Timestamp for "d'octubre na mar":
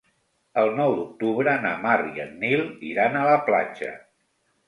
0.99-1.93